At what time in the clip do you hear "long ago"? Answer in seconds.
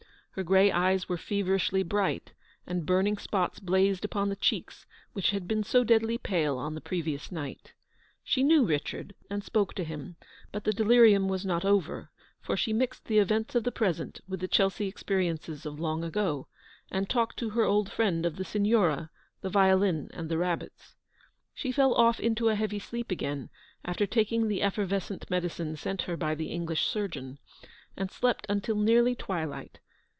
15.81-16.47